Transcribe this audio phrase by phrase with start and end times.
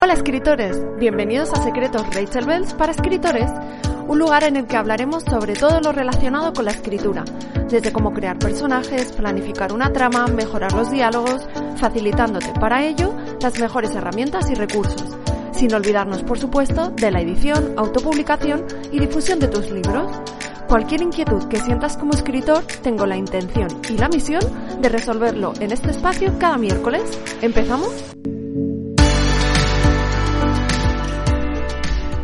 [0.00, 3.50] Hola escritores, bienvenidos a Secretos Rachel Bells para escritores,
[4.06, 7.24] un lugar en el que hablaremos sobre todo lo relacionado con la escritura,
[7.70, 13.94] desde cómo crear personajes, planificar una trama, mejorar los diálogos, facilitándote para ello las mejores
[13.94, 15.16] herramientas y recursos,
[15.52, 20.12] sin olvidarnos por supuesto de la edición, autopublicación y difusión de tus libros.
[20.68, 24.42] Cualquier inquietud que sientas como escritor, tengo la intención y la misión
[24.82, 27.02] de resolverlo en este espacio cada miércoles.
[27.40, 28.13] ¿Empezamos?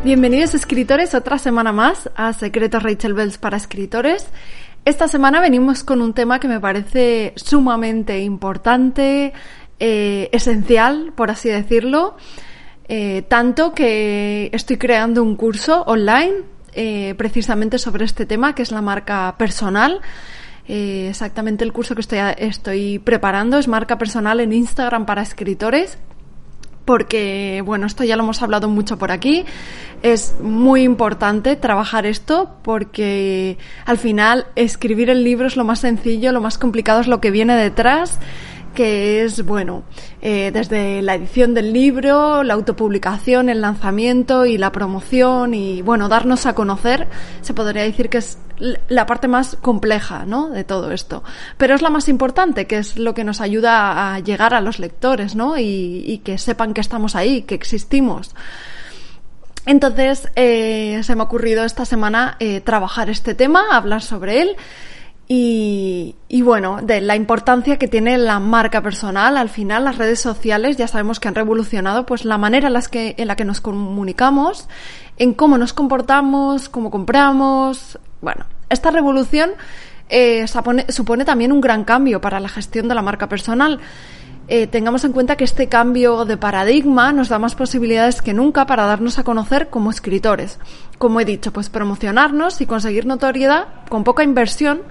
[0.02, 4.26] Bienvenidos escritores otra semana más a Secretos Rachel Bells para escritores.
[4.87, 9.34] Esta semana venimos con un tema que me parece sumamente importante,
[9.79, 12.16] eh, esencial, por así decirlo,
[12.88, 18.73] eh, tanto que estoy creando un curso online eh, precisamente sobre este tema, que es
[18.73, 20.01] la marca personal.
[20.66, 25.98] exactamente el curso que estoy, estoy preparando es marca personal en Instagram para escritores
[26.91, 29.45] porque, bueno, esto ya lo hemos hablado mucho por aquí,
[30.02, 36.32] es muy importante trabajar esto porque al final escribir el libro es lo más sencillo,
[36.32, 38.19] lo más complicado es lo que viene detrás
[38.74, 39.82] que es, bueno,
[40.23, 46.09] eh, desde la edición del libro, la autopublicación, el lanzamiento y la promoción y, bueno,
[46.09, 47.09] darnos a conocer,
[47.41, 48.38] se podría decir que es
[48.88, 50.48] la parte más compleja, ¿no?
[50.48, 51.23] De todo esto.
[51.57, 54.79] Pero es la más importante, que es lo que nos ayuda a llegar a los
[54.79, 55.59] lectores, ¿no?
[55.59, 58.35] Y, que sepan que estamos ahí, que existimos.
[59.66, 64.56] Entonces, eh, se me ha ocurrido esta semana eh, trabajar este tema, hablar sobre él
[65.32, 69.36] y, bueno, de la importancia que tiene la marca personal.
[69.36, 72.88] Al final, las redes sociales ya sabemos que han revolucionado pues la manera en, las
[72.88, 74.69] que, en la que nos comunicamos,
[75.19, 77.96] en cómo nos comportamos, cómo compramos.
[78.20, 79.50] Bueno, esta revolución
[80.08, 83.78] eh, supone, también un gran cambio para la gestión de la marca personal.
[84.53, 88.66] Eh, tengamos en cuenta que este cambio de paradigma nos da más posibilidades que nunca
[88.66, 90.59] para darnos a conocer como escritores.
[90.99, 94.83] Como he dicho, pues promocionarnos y conseguir notoriedad con poca inversión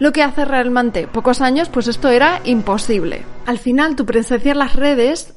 [0.00, 3.22] lo que hace realmente pocos años, pues esto era imposible.
[3.46, 5.34] Al final, tu presencia en las redes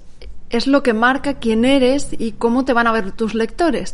[0.49, 3.93] es lo que marca quién eres y cómo te van a ver tus lectores.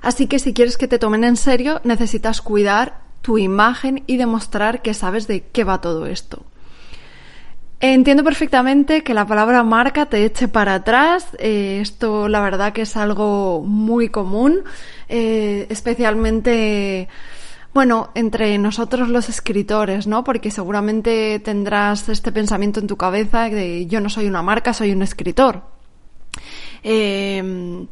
[0.00, 4.80] Así que si quieres que te tomen en serio, necesitas cuidar tu imagen y demostrar
[4.80, 6.46] que sabes de qué va todo esto.
[7.80, 11.28] Entiendo perfectamente que la palabra marca te eche para atrás.
[11.38, 14.64] Eh, esto la verdad que es algo muy común,
[15.08, 17.08] eh, especialmente
[17.72, 20.24] bueno, entre nosotros los escritores, ¿no?
[20.24, 24.90] Porque seguramente tendrás este pensamiento en tu cabeza de yo no soy una marca, soy
[24.90, 25.62] un escritor.
[26.82, 27.86] Em,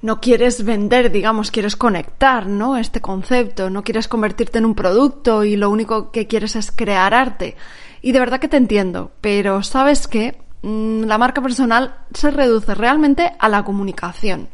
[0.00, 2.76] no quieres vender, digamos, quieres conectar, ¿no?
[2.76, 7.14] Este concepto, no quieres convertirte en un producto y lo único que quieres es crear
[7.14, 7.56] arte.
[8.02, 12.74] Y de verdad que te entiendo, pero sabes que mm, la marca personal se reduce
[12.74, 14.48] realmente a la comunicación.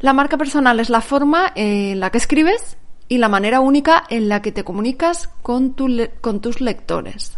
[0.00, 2.76] La marca personal es la forma en la que escribes
[3.08, 5.74] y la manera única en la que te comunicas con,
[6.20, 7.36] con tus lectores.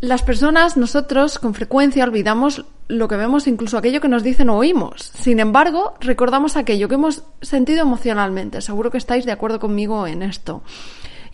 [0.00, 4.56] Las personas, nosotros, con frecuencia olvidamos lo que vemos, incluso aquello que nos dicen o
[4.56, 5.12] oímos.
[5.14, 8.60] Sin embargo, recordamos aquello que hemos sentido emocionalmente.
[8.60, 10.62] Seguro que estáis de acuerdo conmigo en esto.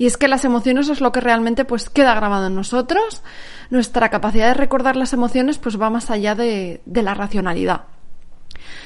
[0.01, 3.21] Y es que las emociones es lo que realmente pues queda grabado en nosotros.
[3.69, 7.83] Nuestra capacidad de recordar las emociones pues va más allá de, la racionalidad.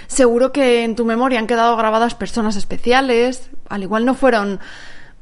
[0.08, 4.58] Seguro que en tu memoria han quedado grabadas personas especiales, al igual no fueron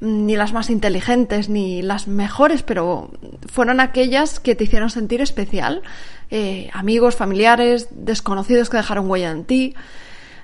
[0.01, 3.11] ni las más inteligentes ni las mejores, pero
[3.53, 5.83] fueron aquellas que te hicieron sentir especial.
[6.31, 9.75] Eh, amigos, familiares, desconocidos que dejaron huella en ti.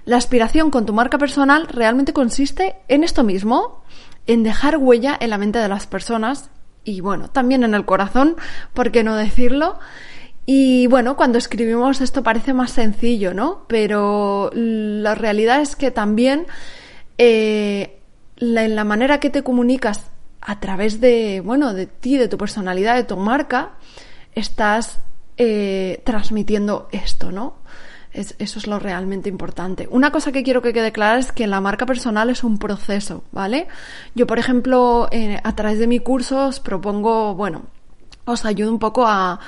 [0.04, 3.82] La aspiración con tu marca personal realmente consiste en esto mismo,
[4.28, 6.50] en dejar huella en la mente de las personas
[6.84, 8.36] y bueno, también en el corazón,
[8.74, 9.78] ¿por qué no decirlo?
[10.46, 13.64] Y bueno, cuando escribimos esto parece más sencillo, ¿no?
[13.68, 16.46] Pero la realidad es que también
[17.18, 18.00] eh,
[18.36, 20.10] en la manera que te comunicas
[20.40, 23.72] a través de, bueno, de ti, de tu personalidad, de tu marca,
[24.34, 25.00] estás
[25.36, 27.56] eh, transmitiendo esto, ¿no?
[28.18, 29.88] Eso es lo realmente importante.
[29.90, 33.24] Una cosa que quiero que quede clara es que la marca personal es un proceso,
[33.32, 33.68] ¿vale?
[34.14, 37.62] Yo, por ejemplo, eh, a través de mi curso os propongo, bueno,
[38.24, 39.40] os ayudo un poco a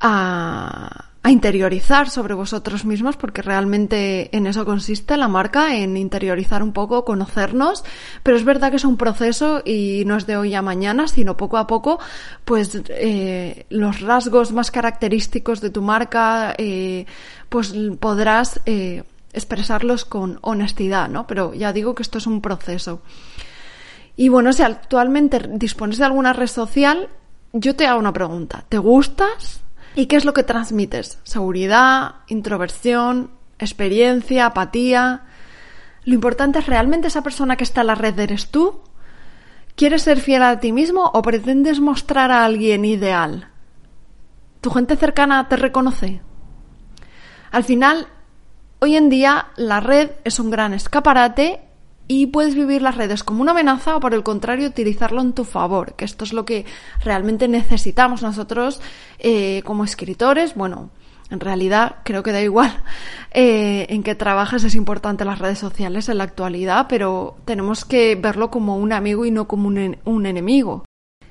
[0.00, 6.62] a, a interiorizar sobre vosotros mismos, porque realmente en eso consiste la marca, en interiorizar
[6.62, 7.84] un poco, conocernos,
[8.22, 11.36] pero es verdad que es un proceso y no es de hoy a mañana, sino
[11.36, 11.98] poco a poco,
[12.46, 17.04] pues eh, los rasgos más característicos de tu marca, eh,
[17.50, 19.02] pues podrás eh,
[19.34, 21.26] expresarlos con honestidad, ¿no?
[21.26, 23.02] Pero ya digo que esto es un proceso.
[24.16, 27.08] Y bueno, si actualmente dispones de alguna red social,
[27.52, 28.64] yo te hago una pregunta.
[28.68, 29.62] ¿Te gustas?
[29.94, 31.18] ¿Y qué es lo que transmites?
[31.24, 35.22] Seguridad, introversión, experiencia, apatía.
[36.04, 38.80] Lo importante es realmente esa persona que está en la red eres tú.
[39.74, 43.48] ¿Quieres ser fiel a ti mismo o pretendes mostrar a alguien ideal?
[44.60, 46.20] ¿Tu gente cercana te reconoce?
[47.50, 48.06] Al final,
[48.78, 51.60] hoy en día la red es un gran escaparate
[52.12, 55.44] y puedes vivir las redes como una amenaza o por el contrario utilizarlo en tu
[55.44, 56.66] favor, que esto es lo que
[57.04, 58.80] realmente necesitamos nosotros
[59.20, 60.56] eh, como escritores.
[60.56, 60.90] Bueno,
[61.30, 62.82] en realidad creo que da igual
[63.30, 68.16] eh, en qué trabajas, es importante las redes sociales en la actualidad, pero tenemos que
[68.16, 70.84] verlo como un amigo y no como un, un enemigo.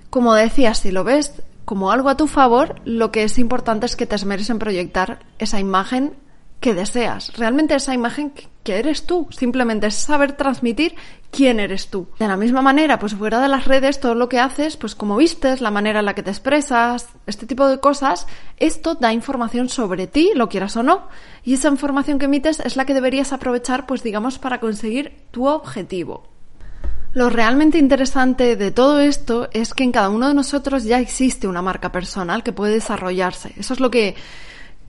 [0.10, 3.98] Como decía, si lo ves como algo a tu favor, lo que es importante es
[3.98, 6.14] que te esmeres en proyectar esa imagen
[6.60, 7.34] que deseas.
[7.38, 8.34] Realmente esa imagen
[8.64, 9.28] que eres tú.
[9.32, 10.96] Simplemente es saber transmitir
[11.32, 12.08] quién eres tú.
[12.20, 15.16] De la misma manera, pues fuera de las redes, todo lo que haces, pues como
[15.18, 18.28] vistes, la manera en la que te expresas, este tipo de cosas,
[18.58, 21.08] esto da información sobre ti, lo quieras o no.
[21.44, 25.48] Y esa información que emites es la que deberías aprovechar, pues digamos, para conseguir tu
[25.48, 26.28] objetivo.
[27.14, 31.48] Lo realmente interesante de todo esto es que en cada uno de nosotros ya existe
[31.48, 33.54] una marca personal que puede desarrollarse.
[33.58, 34.16] Eso es lo que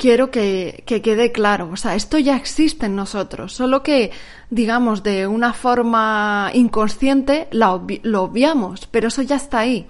[0.01, 1.69] quiero que, quede claro.
[1.73, 4.11] O sea, esto ya existe en nosotros, solo que,
[4.49, 7.75] digamos, de una forma inconsciente lo
[8.23, 9.87] obviamos, pero eso ya está ahí.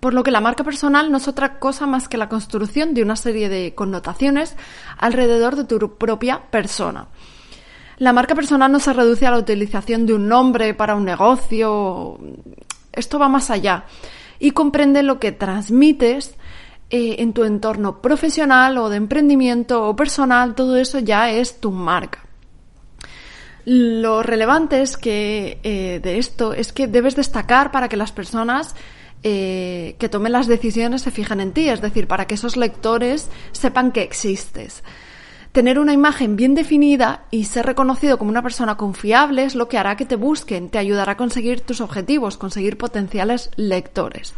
[0.00, 3.02] Por lo que la marca personal no es otra cosa más que la construcción de
[3.02, 4.54] una serie de connotaciones
[4.98, 7.06] alrededor de tu propia persona.
[7.96, 12.18] La marca personal no se reduce a la utilización de un nombre para un negocio.
[12.92, 13.84] Esto va más allá
[14.40, 16.36] y comprende lo que transmites
[16.96, 21.72] eh, en tu entorno profesional o de emprendimiento o personal, todo eso ya es tu
[21.72, 22.24] marca.
[23.64, 28.76] Lo relevante es que eh, de esto es que debes destacar para que las personas
[29.24, 33.28] eh, que tomen las decisiones se fijen en ti, es decir, para que esos lectores
[33.50, 34.84] sepan que existes.
[35.50, 39.78] Tener una imagen bien definida y ser reconocido como una persona confiable es lo que
[39.78, 44.32] hará que te busquen, te ayudará a conseguir tus objetivos, conseguir potenciales lectores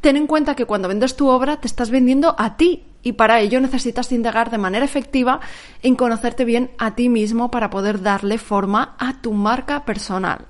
[0.00, 3.40] ten en cuenta que cuando vendes tu obra te estás vendiendo a ti y para
[3.40, 5.40] ello necesitas indagar de manera efectiva
[5.82, 10.46] en conocerte bien a ti mismo para poder darle forma a tu marca personal.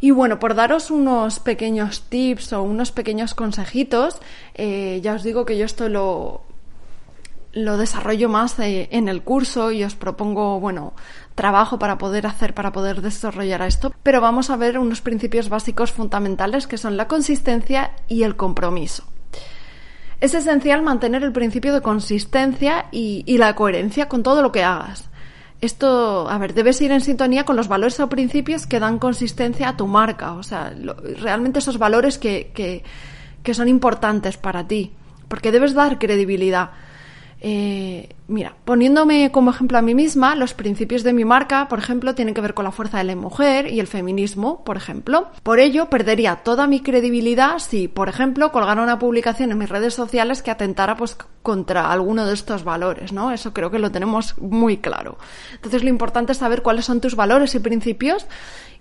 [0.00, 4.20] Y bueno, por daros unos pequeños tips o unos pequeños consejitos,
[4.54, 6.42] eh, ya os digo que yo esto lo,
[7.52, 10.94] lo desarrollo más eh, en el curso y os propongo, bueno,
[11.34, 15.92] trabajo para poder hacer, para poder desarrollar esto, pero vamos a ver unos principios básicos
[15.92, 19.04] fundamentales que son la consistencia y el compromiso.
[20.20, 25.08] Es esencial mantener el principio de consistencia y, la coherencia con todo lo que hagas.
[25.62, 29.70] Esto, a ver, debes ir en sintonía con los valores o principios que dan consistencia
[29.70, 30.74] a tu marca, o sea,
[31.20, 34.92] realmente esos valores que, que, son importantes para ti,
[35.28, 36.70] porque debes dar credibilidad
[37.42, 42.14] eh, mira, poniéndome como ejemplo a mí misma, los principios de mi marca, por ejemplo,
[42.14, 45.28] tienen que ver con la fuerza de la mujer y el feminismo, por ejemplo.
[45.42, 49.94] Por ello, perdería toda mi credibilidad si, por ejemplo, colgara una publicación en mis redes
[49.94, 53.32] sociales que atentara pues contra alguno de estos valores, ¿no?
[53.32, 55.16] Eso creo que lo tenemos muy claro.
[55.54, 58.26] Entonces, lo importante es saber cuáles son tus valores y principios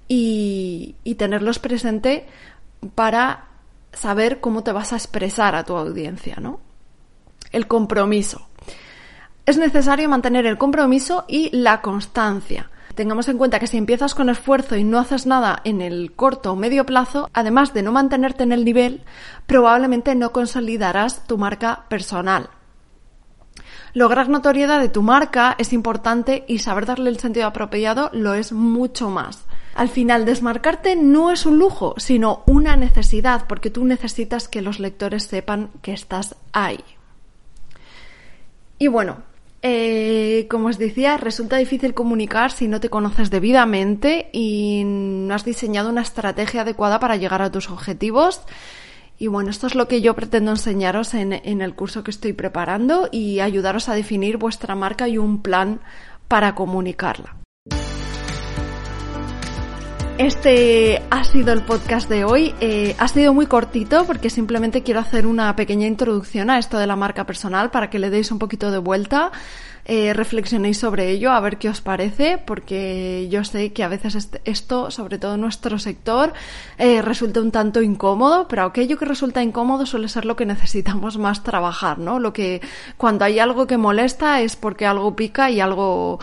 [0.09, 2.27] y, y tenerlos presente
[2.93, 3.45] para
[3.93, 6.59] saber cómo te vas a expresar a tu audiencia, ¿no?
[7.51, 8.48] El compromiso
[9.49, 12.69] es necesario mantener el compromiso y la constancia.
[12.93, 16.51] Tengamos en cuenta que si empiezas con esfuerzo y no haces nada en el corto
[16.51, 19.01] o medio plazo, además de no mantenerte en el nivel,
[19.47, 22.51] probablemente no consolidarás tu marca personal.
[23.95, 28.51] Lograr notoriedad de tu marca es importante y saber darle el sentido apropiado lo es
[28.51, 29.45] mucho más.
[29.73, 34.79] Al final, desmarcarte no es un lujo, sino una necesidad, porque tú necesitas que los
[34.79, 36.83] lectores sepan que estás ahí.
[38.77, 39.28] Y bueno,
[39.61, 45.43] eh, como os decía, resulta difícil comunicar si no te conoces debidamente y no has
[45.43, 48.41] diseñado una estrategia adecuada para llegar a tus objetivos.
[49.17, 52.31] Y bueno, esto es lo que yo pretendo enseñaros en, en el curso que estoy
[52.31, 55.81] preparando y ayudaros a definir vuestra marca y un plan
[56.29, 57.35] para comunicarla.
[60.19, 62.53] Este ha sido el podcast de hoy.
[62.59, 66.87] Eh, ha sido muy cortito porque simplemente quiero hacer una pequeña introducción a esto de
[66.87, 69.31] la marca personal para que le deis un poquito de vuelta,
[69.85, 74.29] eh, reflexionéis sobre ello, a ver qué os parece, porque yo sé que a veces
[74.43, 76.33] esto, sobre todo en nuestro sector,
[76.77, 81.17] eh, resulta un tanto incómodo, pero aquello que resulta incómodo suele ser lo que necesitamos
[81.17, 82.19] más trabajar, ¿no?
[82.19, 82.59] Lo que
[82.97, 86.19] cuando hay algo que molesta es porque algo pica y algo,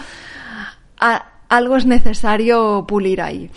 [1.48, 3.50] algo es necesario pulir ahí.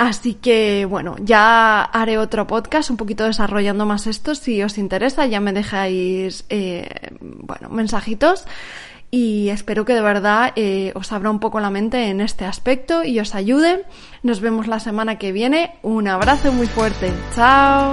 [0.00, 4.34] Así que bueno, ya haré otro podcast un poquito desarrollando más esto.
[4.34, 6.88] Si os interesa, ya me dejáis eh,
[7.20, 8.46] bueno, mensajitos
[9.10, 13.04] y espero que de verdad eh, os abra un poco la mente en este aspecto
[13.04, 13.84] y os ayude.
[14.22, 15.74] Nos vemos la semana que viene.
[15.82, 17.12] Un abrazo muy fuerte.
[17.34, 17.92] Chao.